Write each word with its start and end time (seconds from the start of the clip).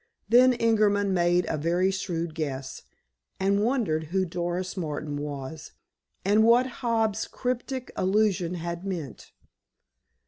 Then 0.27 0.53
Ingerman 0.53 1.11
made 1.13 1.45
a 1.47 1.59
very 1.59 1.91
shrewd 1.91 2.33
guess, 2.33 2.81
and 3.39 3.63
wondered 3.63 4.05
who 4.05 4.25
Doris 4.25 4.75
Martin 4.75 5.15
was, 5.17 5.73
and 6.25 6.43
what 6.43 6.65
Hobbs's 6.81 7.27
cryptic 7.27 7.91
allusion 7.95 8.55
had 8.55 8.83
meant. 8.83 9.31